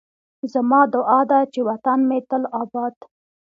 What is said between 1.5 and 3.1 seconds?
چې وطن مې تل اباد